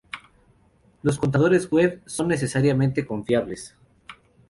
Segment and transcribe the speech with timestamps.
[1.03, 3.75] Los contadores web no son necesariamente confiables.